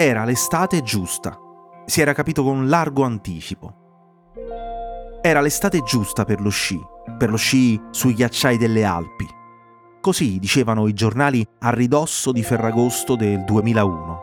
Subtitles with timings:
[0.00, 1.36] Era l'estate giusta.
[1.84, 3.74] Si era capito con largo anticipo.
[5.20, 6.78] Era l'estate giusta per lo sci,
[7.18, 9.26] per lo sci sui ghiacciai delle Alpi.
[10.00, 14.20] Così dicevano i giornali a ridosso di Ferragosto del 2001.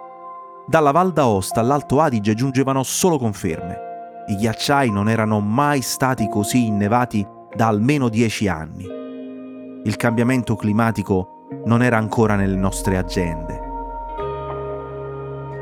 [0.66, 3.78] Dalla Val d'Aosta all'Alto Adige giungevano solo conferme.
[4.28, 8.86] I ghiacciai non erano mai stati così innevati da almeno dieci anni.
[9.84, 13.65] Il cambiamento climatico non era ancora nelle nostre agende.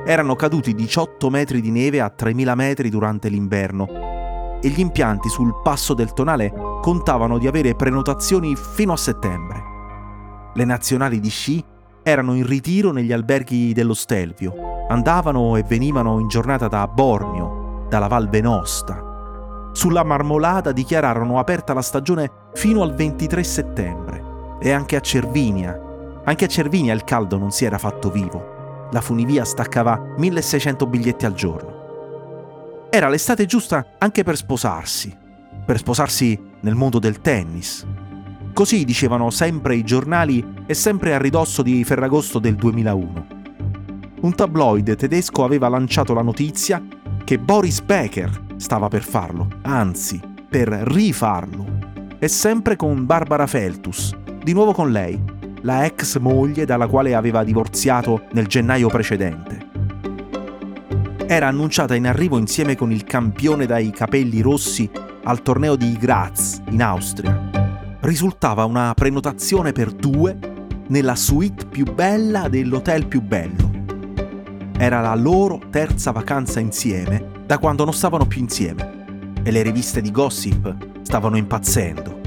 [0.06, 5.62] Erano caduti 18 metri di neve a 3.000 metri durante l'inverno e gli impianti sul
[5.64, 9.64] passo del Tonale contavano di avere prenotazioni fino a settembre.
[10.54, 11.64] Le nazionali di sci
[12.04, 14.54] erano in ritiro negli alberghi dello Stelvio,
[14.90, 19.70] andavano e venivano in giornata da Bormio, dalla Val Venosta.
[19.72, 24.24] Sulla Marmolada dichiararono aperta la stagione fino al 23 settembre
[24.60, 25.80] e anche a Cervinia.
[26.26, 28.53] Anche a Cervinia il caldo non si era fatto vivo.
[28.94, 32.88] La funivia staccava 1600 biglietti al giorno.
[32.92, 35.12] Era l'estate giusta anche per sposarsi,
[35.66, 37.88] per sposarsi nel mondo del tennis.
[38.54, 43.28] Così dicevano sempre i giornali e sempre a ridosso di Ferragosto del 2001.
[44.22, 46.80] Un tabloid tedesco aveva lanciato la notizia
[47.24, 51.66] che Boris Becker stava per farlo, anzi, per rifarlo.
[52.20, 55.20] E sempre con Barbara Feltus, di nuovo con lei,
[55.64, 59.72] la ex moglie dalla quale aveva divorziato nel gennaio precedente
[61.34, 64.88] era annunciata in arrivo insieme con il campione dai capelli rossi
[65.24, 67.50] al torneo di Graz, in Austria.
[68.02, 70.38] Risultava una prenotazione per due
[70.90, 73.72] nella suite più bella dell'hotel più bello.
[74.78, 80.02] Era la loro terza vacanza insieme da quando non stavano più insieme e le riviste
[80.02, 82.23] di gossip stavano impazzendo.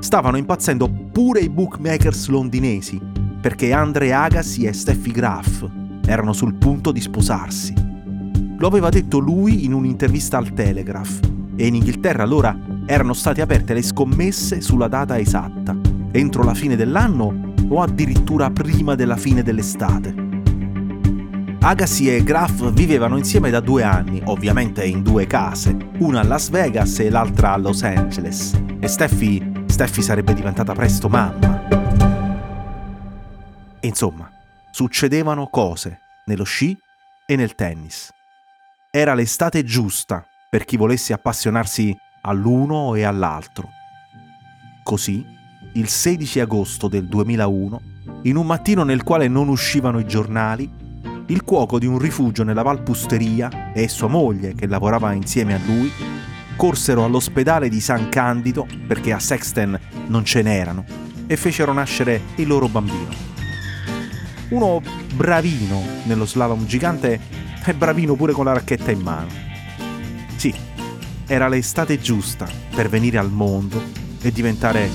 [0.00, 3.00] Stavano impazzendo pure i bookmakers londinesi
[3.40, 5.68] perché Andre Agassi e Steffi Graf
[6.04, 7.72] erano sul punto di sposarsi.
[8.58, 11.20] Lo aveva detto lui in un'intervista al Telegraph
[11.56, 15.76] e in Inghilterra allora erano state aperte le scommesse sulla data esatta,
[16.10, 20.28] entro la fine dell'anno o addirittura prima della fine dell'estate.
[21.62, 26.48] Agassi e Graf vivevano insieme da due anni, ovviamente in due case, una a Las
[26.48, 28.58] Vegas e l'altra a Los Angeles.
[28.80, 29.49] E Steffi,
[29.80, 31.64] Steffi sarebbe diventata presto mamma.
[33.80, 34.30] Insomma,
[34.70, 36.76] succedevano cose nello sci
[37.24, 38.12] e nel tennis.
[38.90, 43.70] Era l'estate giusta per chi volesse appassionarsi all'uno e all'altro.
[44.82, 45.24] Così,
[45.72, 47.80] il 16 agosto del 2001,
[48.24, 50.70] in un mattino nel quale non uscivano i giornali,
[51.28, 55.90] il cuoco di un rifugio nella Valpusteria e sua moglie, che lavorava insieme a lui,
[56.60, 60.84] corsero all'ospedale di San Candido perché a Sexten non ce n'erano
[61.26, 63.08] e fecero nascere il loro bambino.
[64.50, 64.82] Uno
[65.14, 67.18] bravino nello slalom gigante
[67.64, 69.28] è bravino pure con la racchetta in mano.
[70.36, 70.54] Sì,
[71.26, 73.82] era l'estate giusta per venire al mondo
[74.20, 74.90] e diventare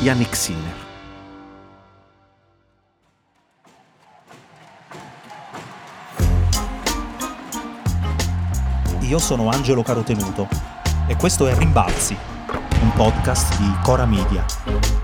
[0.00, 0.82] Yannick Sinner.
[9.00, 10.74] Io sono Angelo Carotenuto
[11.06, 12.16] e questo è Rimbalzi,
[12.80, 15.03] un podcast di Cora Media.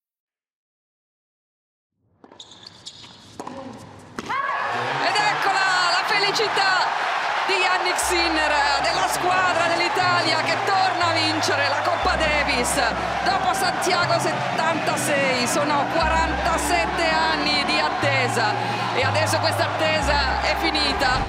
[12.51, 12.75] Davis
[13.23, 15.47] dopo Santiago 76.
[15.47, 18.53] Sono 47 anni di attesa
[18.93, 21.25] e adesso questa attesa è finita.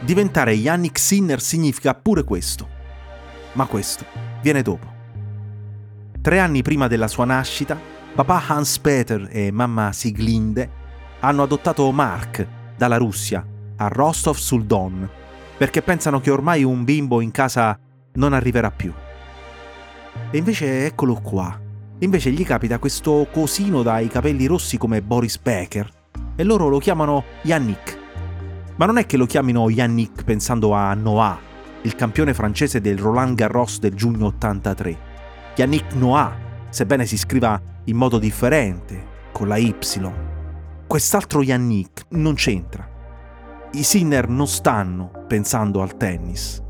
[0.00, 2.66] Diventare Yannick Sinner significa pure questo.
[3.52, 4.06] Ma questo
[4.40, 4.86] viene dopo.
[6.22, 7.78] Tre anni prima della sua nascita,
[8.14, 10.82] papà Hans Peter e mamma Siglinde
[11.20, 13.44] hanno adottato Mark dalla Russia
[13.76, 15.08] a Rostov sul Don,
[15.58, 17.78] perché pensano che ormai un bimbo in casa
[18.14, 18.92] non arriverà più.
[20.34, 21.56] E invece eccolo qua.
[22.00, 25.88] Invece gli capita questo cosino dai capelli rossi come Boris Becker
[26.34, 27.96] e loro lo chiamano Yannick.
[28.74, 31.38] Ma non è che lo chiamino Yannick pensando a Noah,
[31.82, 34.98] il campione francese del Roland Garros del giugno 83.
[35.54, 36.36] Yannick Noah,
[36.68, 39.72] sebbene si scriva in modo differente, con la Y.
[40.88, 42.88] Quest'altro Yannick non c'entra.
[43.70, 46.60] I Sinner non stanno pensando al tennis.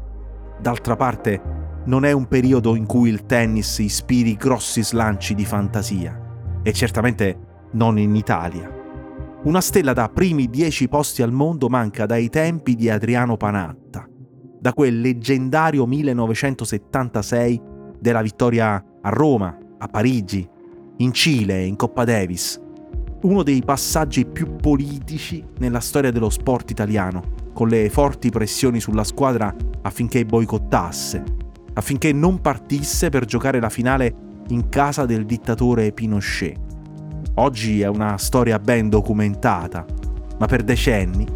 [0.61, 1.54] D'altra parte,
[1.87, 6.19] non è un periodo in cui il tennis ispiri grossi slanci di fantasia,
[6.63, 7.39] e certamente
[7.73, 8.71] non in Italia.
[9.45, 14.09] Una stella da primi dieci posti al mondo manca dai tempi di Adriano Panatta,
[14.59, 17.61] da quel leggendario 1976
[18.01, 20.49] della vittoria a Roma, a Parigi,
[20.99, 22.59] in Cile in Coppa Davis.
[23.23, 29.05] Uno dei passaggi più politici nella storia dello sport italiano, con le forti pressioni sulla
[29.05, 31.23] squadra affinché boicottasse,
[31.75, 34.15] affinché non partisse per giocare la finale
[34.49, 36.59] in casa del dittatore Pinochet.
[37.35, 39.85] Oggi è una storia ben documentata,
[40.39, 41.27] ma per decenni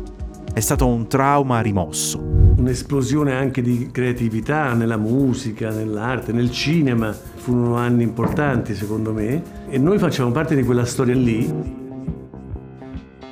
[0.52, 2.18] è stato un trauma rimosso.
[2.18, 7.12] Un'esplosione anche di creatività nella musica, nell'arte, nel cinema.
[7.12, 11.76] Furono anni importanti secondo me e noi facciamo parte di quella storia lì.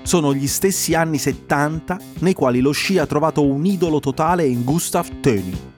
[0.03, 4.63] Sono gli stessi anni 70 nei quali lo sci ha trovato un idolo totale in
[4.63, 5.75] Gustav Töni.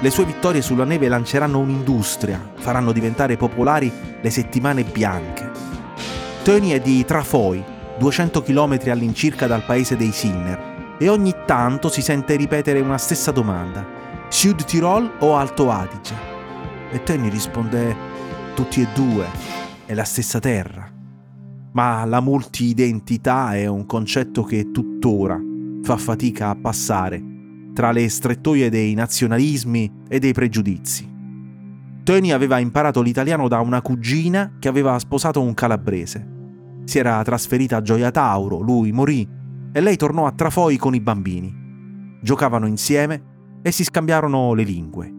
[0.00, 5.68] Le sue vittorie sulla neve lanceranno un'industria, faranno diventare popolari le settimane bianche
[6.48, 7.62] Töni è di Trafoi,
[7.98, 13.32] 200 km all'incirca dal paese dei Sinner, e ogni tanto si sente ripetere una stessa
[13.32, 13.86] domanda:
[14.28, 16.14] Sud Tirol o Alto Adige?
[16.90, 17.94] E Töni risponde:
[18.54, 19.26] tutti e due,
[19.84, 20.90] è la stessa terra.
[21.72, 25.38] Ma la multi-identità è un concetto che tuttora
[25.82, 27.27] fa fatica a passare
[27.78, 31.08] tra le strettoie dei nazionalismi e dei pregiudizi.
[32.02, 36.36] Tony aveva imparato l'italiano da una cugina che aveva sposato un calabrese
[36.88, 39.28] si era trasferita a Gioia Tauro, lui morì
[39.70, 41.54] e lei tornò a Trafoi con i bambini.
[42.22, 45.14] Giocavano insieme e si scambiarono le lingue.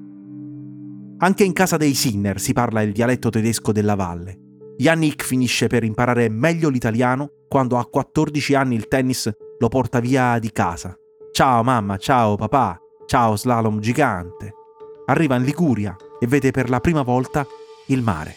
[1.19, 4.39] Anche in casa dei Sinner si parla il dialetto tedesco della valle.
[4.77, 9.29] Yannick finisce per imparare meglio l'italiano quando a 14 anni il tennis
[9.59, 10.97] lo porta via di casa.
[11.39, 14.55] Ciao mamma, ciao papà, ciao slalom gigante.
[15.05, 17.47] Arriva in Liguria e vede per la prima volta
[17.85, 18.35] il mare.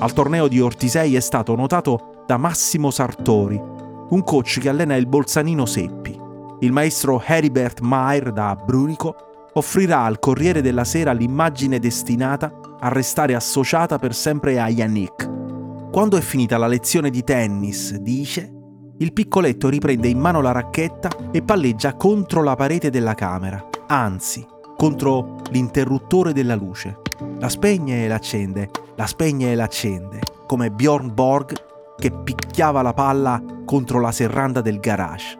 [0.00, 5.06] Al torneo di Ortisei è stato notato da Massimo Sartori, un coach che allena il
[5.06, 6.20] Bolzanino Seppi.
[6.58, 9.14] Il maestro Heribert Mayer da Brunico
[9.52, 12.50] offrirà al Corriere della Sera l'immagine destinata
[12.80, 15.90] a restare associata per sempre a Yannick.
[15.92, 18.57] Quando è finita la lezione di tennis, dice,
[18.98, 24.44] il piccoletto riprende in mano la racchetta e palleggia contro la parete della camera, anzi,
[24.76, 27.00] contro l'interruttore della luce.
[27.38, 31.66] La spegne e l'accende, la spegne e l'accende, come Bjorn Borg
[31.96, 35.38] che picchiava la palla contro la serranda del garage.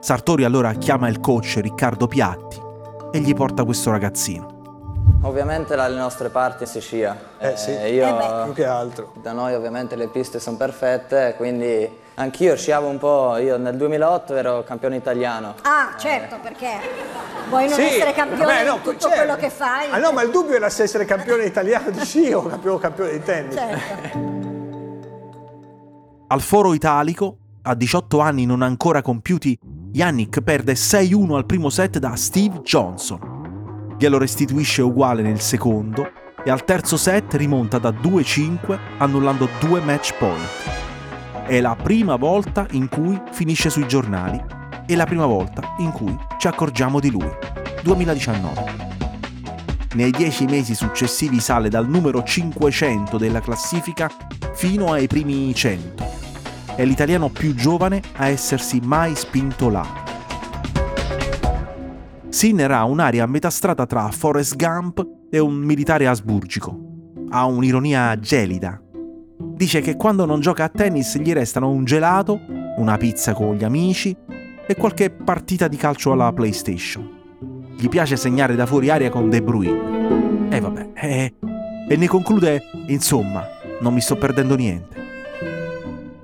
[0.00, 2.60] Sartori allora chiama il coach Riccardo Piatti
[3.12, 4.53] e gli porta questo ragazzino.
[5.22, 7.16] Ovviamente dalle nostre parti si scia.
[7.38, 9.12] Eh sì, Eh, io, eh più che altro.
[9.22, 14.34] Da noi ovviamente le piste sono perfette, quindi anch'io sciavo un po', io nel 2008
[14.36, 15.54] ero campione italiano.
[15.62, 16.72] Ah, certo, perché
[17.48, 19.16] vuoi non Sì, essere campione vabbè, no, di tutto certo.
[19.16, 19.88] quello che fai?
[19.90, 23.12] Ah no, ma il dubbio era se essere campione italiano di sci o campione, campione
[23.12, 23.54] di tennis.
[23.54, 24.32] Certo.
[26.28, 29.58] Al foro italico, a 18 anni non ancora compiuti,
[29.92, 33.33] Yannick perde 6-1 al primo set da Steve Johnson.
[33.96, 36.10] Glielo restituisce uguale nel secondo
[36.44, 40.72] e al terzo set rimonta da 2-5 annullando due match point.
[41.46, 44.42] È la prima volta in cui finisce sui giornali
[44.86, 47.30] e la prima volta in cui ci accorgiamo di lui.
[47.82, 48.82] 2019.
[49.94, 54.10] Nei dieci mesi successivi sale dal numero 500 della classifica
[54.54, 56.04] fino ai primi 100.
[56.74, 60.03] È l'italiano più giovane a essersi mai spinto là.
[62.34, 66.76] Sinner ha un'aria a metà strada tra Forrest Gump e un militare asburgico.
[67.30, 68.82] Ha un'ironia gelida.
[69.38, 72.40] Dice che quando non gioca a tennis gli restano un gelato,
[72.78, 74.16] una pizza con gli amici
[74.66, 77.08] e qualche partita di calcio alla PlayStation.
[77.76, 80.48] Gli piace segnare da fuori aria con De Bruyne.
[80.50, 81.34] E vabbè, eh,
[81.88, 83.44] e ne conclude, insomma,
[83.80, 85.02] non mi sto perdendo niente.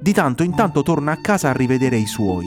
[0.00, 2.46] Di tanto in tanto torna a casa a rivedere i suoi.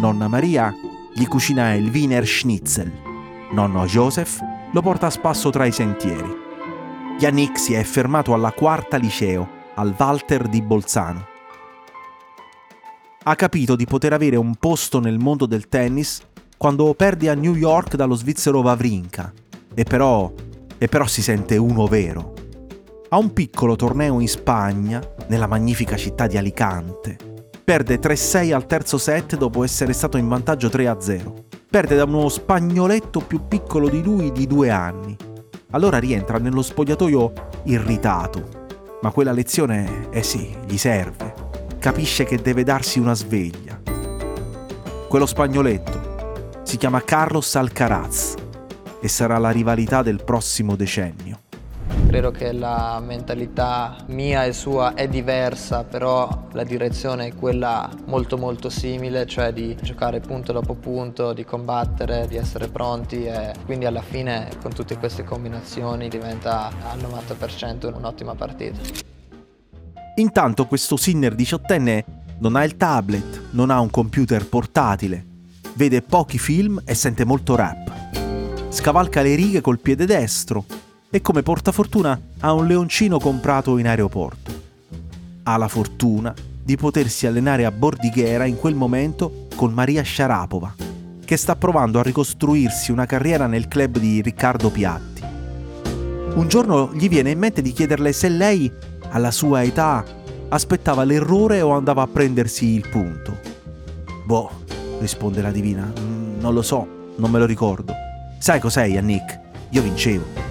[0.00, 0.74] Nonna Maria
[1.18, 2.92] gli cucina il Wiener Schnitzel.
[3.50, 4.38] Nonno Joseph
[4.70, 6.32] lo porta a spasso tra i sentieri.
[7.18, 11.26] Yannick si è fermato alla quarta liceo, al Walter di Bolzano.
[13.24, 16.22] Ha capito di poter avere un posto nel mondo del tennis
[16.56, 19.32] quando perde a New York dallo svizzero Wawrinka.
[19.74, 20.32] E però,
[20.78, 22.32] e però si sente uno vero.
[23.08, 27.27] A un piccolo torneo in Spagna, nella magnifica città di Alicante,
[27.68, 31.32] perde 3-6 al terzo set dopo essere stato in vantaggio 3-0.
[31.68, 35.14] Perde da uno spagnoletto più piccolo di lui di due anni.
[35.72, 37.30] Allora rientra nello spogliatoio
[37.64, 38.68] irritato.
[39.02, 41.34] Ma quella lezione, eh sì, gli serve.
[41.78, 43.78] Capisce che deve darsi una sveglia.
[45.06, 48.34] Quello spagnoletto si chiama Carlos Alcaraz
[48.98, 51.47] e sarà la rivalità del prossimo decennio.
[52.06, 58.38] Credo che la mentalità mia e sua è diversa, però la direzione è quella molto
[58.38, 63.84] molto simile, cioè di giocare punto dopo punto, di combattere, di essere pronti e quindi
[63.84, 68.78] alla fine con tutte queste combinazioni diventa al 90% un'ottima partita.
[70.16, 72.04] Intanto questo Sinner diciottenne
[72.38, 75.24] non ha il tablet, non ha un computer portatile,
[75.74, 77.92] vede pochi film e sente molto rap.
[78.70, 80.64] Scavalca le righe col piede destro
[81.10, 84.52] e come portafortuna ha un leoncino comprato in aeroporto.
[85.44, 90.74] Ha la fortuna di potersi allenare a Bordighera in quel momento con Maria Sharapova,
[91.24, 95.22] che sta provando a ricostruirsi una carriera nel club di Riccardo Piatti.
[96.34, 98.70] Un giorno gli viene in mente di chiederle se lei,
[99.10, 100.04] alla sua età,
[100.50, 103.38] aspettava l'errore o andava a prendersi il punto.
[104.26, 104.50] Boh,
[105.00, 106.86] risponde la divina, "Mm, non lo so,
[107.16, 107.94] non me lo ricordo.
[108.38, 109.40] Sai cos'è, Yannick?
[109.70, 110.47] Io vincevo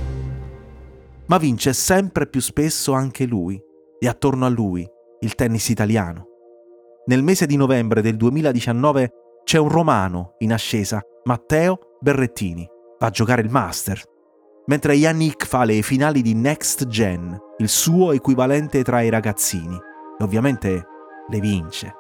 [1.27, 3.60] ma vince sempre più spesso anche lui
[4.00, 4.88] e attorno a lui
[5.19, 6.25] il tennis italiano.
[7.05, 9.10] Nel mese di novembre del 2019
[9.43, 12.67] c'è un romano in ascesa, Matteo Berrettini,
[13.00, 14.01] va a giocare il Master,
[14.65, 19.75] mentre Yannick fa le finali di Next Gen, il suo equivalente tra i ragazzini,
[20.19, 20.86] e ovviamente
[21.29, 21.93] le vince.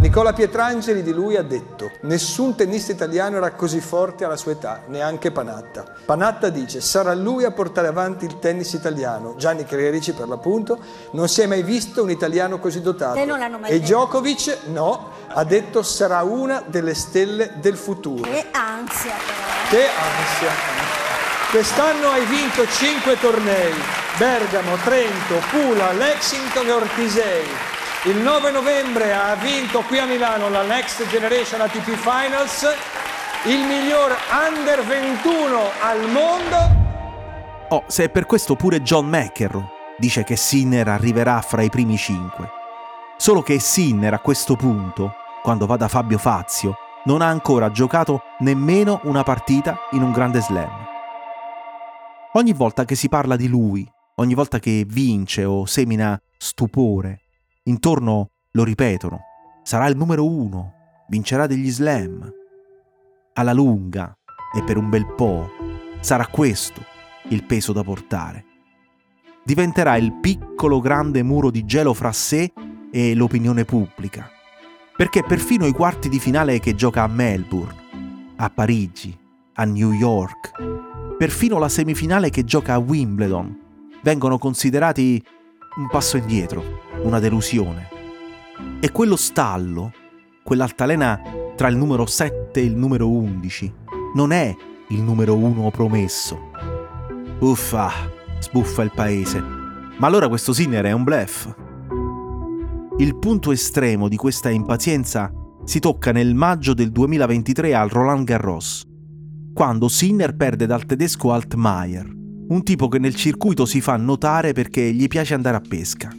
[0.00, 4.84] Nicola Pietrangeli di lui ha detto: Nessun tennista italiano era così forte alla sua età,
[4.86, 5.84] neanche Panatta.
[6.06, 9.34] Panatta dice: Sarà lui a portare avanti il tennis italiano.
[9.36, 10.78] Gianni Clerici, per l'appunto,
[11.12, 13.16] non si è mai visto un italiano così dotato.
[13.16, 13.84] Te non l'hanno mai e detto.
[13.84, 18.22] Djokovic, no, ha detto sarà una delle stelle del futuro.
[18.22, 19.68] Che ansia però.
[19.68, 20.50] Che ansia!
[21.50, 23.74] Quest'anno hai vinto 5 tornei:
[24.16, 27.44] Bergamo, Trento, Pula, Lexington e Ortisei.
[28.04, 32.66] Il 9 novembre ha vinto qui a Milano la Next Generation ATP Finals,
[33.44, 34.16] il miglior
[34.48, 36.78] under 21 al mondo.
[37.68, 41.98] Oh, se è per questo pure John McEnroe dice che Sinner arriverà fra i primi
[41.98, 42.48] cinque.
[43.18, 48.22] Solo che Sinner a questo punto, quando va da Fabio Fazio, non ha ancora giocato
[48.38, 50.86] nemmeno una partita in un grande slam.
[52.32, 57.24] Ogni volta che si parla di lui, ogni volta che vince o semina stupore,
[57.70, 59.20] intorno lo ripetono.
[59.62, 60.74] Sarà il numero uno,
[61.08, 62.30] vincerà degli slam.
[63.34, 64.12] Alla lunga
[64.54, 65.48] e per un bel po'
[66.00, 66.84] sarà questo
[67.28, 68.44] il peso da portare.
[69.44, 72.52] Diventerà il piccolo grande muro di gelo fra sé
[72.90, 74.28] e l'opinione pubblica.
[74.96, 79.16] Perché perfino i quarti di finale che gioca a Melbourne, a Parigi,
[79.54, 80.50] a New York,
[81.16, 83.58] perfino la semifinale che gioca a Wimbledon,
[84.02, 85.22] vengono considerati
[85.80, 86.62] un passo indietro,
[87.04, 87.88] una delusione.
[88.80, 89.92] E quello stallo,
[90.42, 91.20] quell'altalena
[91.56, 93.74] tra il numero 7 e il numero 11,
[94.14, 94.54] non è
[94.88, 96.50] il numero 1 promesso.
[97.38, 97.90] Uffa,
[98.40, 99.40] sbuffa il paese.
[99.40, 101.50] Ma allora questo Sinner è un bluff.
[102.98, 105.32] Il punto estremo di questa impazienza
[105.64, 108.84] si tocca nel maggio del 2023 al Roland Garros,
[109.54, 112.19] quando Sinner perde dal tedesco Altmaier,
[112.50, 116.10] un tipo che nel circuito si fa notare perché gli piace andare a pesca.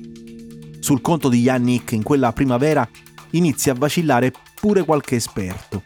[0.79, 2.87] Sul conto di Yannick in quella primavera
[3.31, 5.81] inizia a vacillare pure qualche esperto.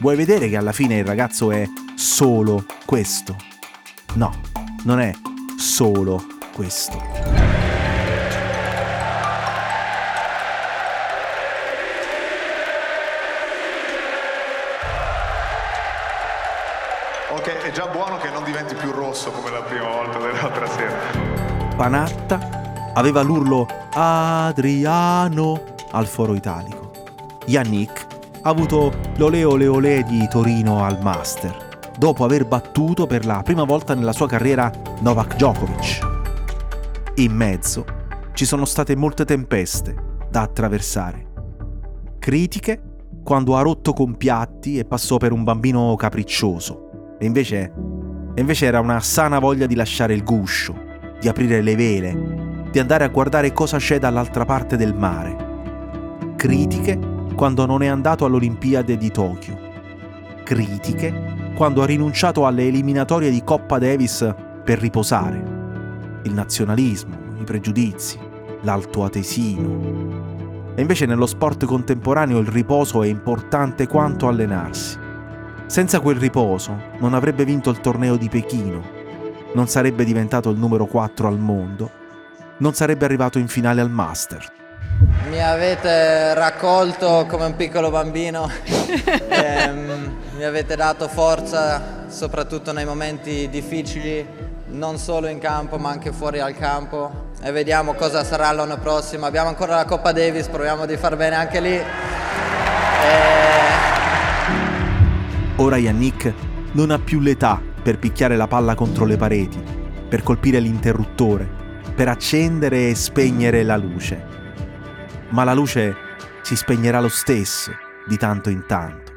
[0.00, 3.36] Vuoi vedere che alla fine il ragazzo è solo questo?
[4.14, 4.32] No,
[4.84, 5.12] non è
[5.56, 7.17] solo questo.
[17.68, 20.96] È già buono che non diventi più rosso come la prima volta dell'altra sera.
[21.76, 25.60] Panatta aveva l'urlo Adriano
[25.90, 26.92] al foro italico.
[27.44, 28.06] Yannick
[28.40, 33.94] ha avuto l'ole ole di Torino al Master, dopo aver battuto per la prima volta
[33.94, 36.06] nella sua carriera Novak Djokovic.
[37.16, 37.84] In mezzo
[38.32, 39.94] ci sono state molte tempeste
[40.30, 41.26] da attraversare.
[42.18, 42.80] Critiche
[43.22, 46.87] quando ha rotto con piatti e passò per un bambino capriccioso.
[47.18, 47.72] E invece,
[48.34, 50.86] e invece era una sana voglia di lasciare il guscio,
[51.20, 55.46] di aprire le vele, di andare a guardare cosa c'è dall'altra parte del mare.
[56.36, 56.98] Critiche
[57.34, 59.58] quando non è andato all'Olimpiade di Tokyo.
[60.44, 64.32] Critiche quando ha rinunciato alle eliminatorie di Coppa Davis
[64.62, 65.56] per riposare.
[66.22, 68.18] Il nazionalismo, i pregiudizi,
[68.62, 70.72] l'altoatesino.
[70.76, 75.06] E invece nello sport contemporaneo il riposo è importante quanto allenarsi.
[75.68, 78.82] Senza quel riposo non avrebbe vinto il torneo di Pechino,
[79.52, 81.98] non sarebbe diventato il numero 4 al mondo
[82.58, 84.52] non sarebbe arrivato in finale al Master.
[85.28, 88.50] Mi avete raccolto come un piccolo bambino,
[89.28, 94.26] ehm, mi avete dato forza soprattutto nei momenti difficili,
[94.70, 99.26] non solo in campo ma anche fuori al campo e vediamo cosa sarà l'anno prossimo.
[99.26, 101.74] Abbiamo ancora la Coppa Davis, proviamo di far bene anche lì.
[101.74, 103.67] E...
[105.58, 106.32] Ora Yannick
[106.72, 109.62] non ha più l'età per picchiare la palla contro le pareti,
[110.08, 111.48] per colpire l'interruttore,
[111.94, 114.36] per accendere e spegnere la luce
[115.30, 115.94] ma la luce
[116.42, 117.72] si spegnerà lo stesso
[118.06, 119.12] di tanto in tanto.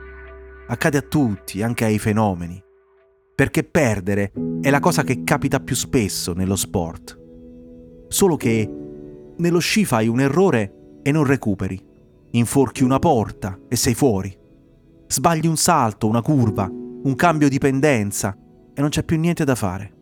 [0.68, 2.62] Accade a tutti, anche ai fenomeni,
[3.36, 4.32] perché perdere
[4.62, 7.20] è la cosa che capita più spesso nello sport.
[8.08, 8.70] Solo che
[9.38, 11.80] nello sci fai un errore e non recuperi,
[12.32, 14.38] inforchi una porta e sei fuori.
[15.12, 18.36] Sbagli un salto, una curva, un cambio di pendenza
[18.74, 19.94] e non c'è più niente da fare.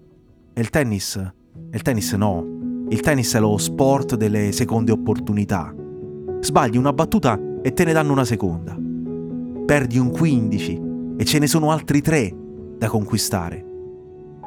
[0.54, 1.32] E il tennis,
[1.72, 2.86] il tennis no.
[2.90, 5.74] Il tennis è lo sport delle seconde opportunità
[6.42, 8.78] Sbagli una battuta e te ne danno una seconda.
[9.66, 10.82] Perdi un 15
[11.18, 12.36] e ce ne sono altri 3
[12.78, 13.66] da conquistare.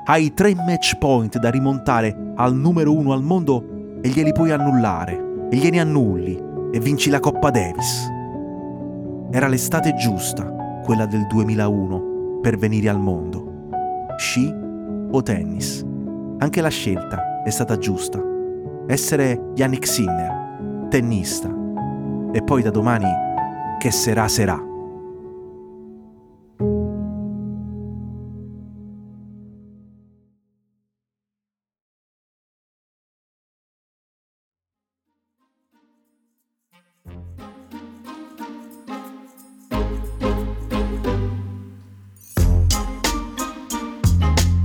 [0.04, 5.48] Hai 3 match point da rimontare al numero 1 al mondo e glieli puoi annullare
[5.50, 6.40] e gliene annulli
[6.72, 8.08] e vinci la Coppa Davis.
[9.34, 10.44] Era l'estate giusta,
[10.84, 13.70] quella del 2001, per venire al mondo.
[14.18, 14.54] Sci
[15.10, 15.82] o tennis?
[16.36, 18.22] Anche la scelta è stata giusta.
[18.86, 21.48] Essere Yannick Sinner, tennista
[22.30, 23.08] e poi da domani
[23.78, 24.71] che sarà sarà.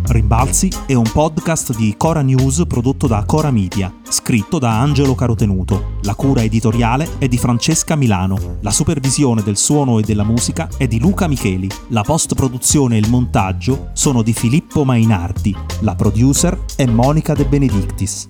[0.09, 5.97] Rimbalzi è un podcast di Cora News prodotto da Cora Media, scritto da Angelo Carotenuto.
[6.03, 8.57] La cura editoriale è di Francesca Milano.
[8.61, 11.69] La supervisione del suono e della musica è di Luca Micheli.
[11.89, 15.53] La post-produzione e il montaggio sono di Filippo Mainardi.
[15.81, 18.29] La producer è Monica De Benedictis.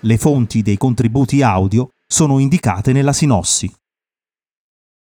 [0.00, 3.70] Le fonti dei contributi audio sono indicate nella sinossi.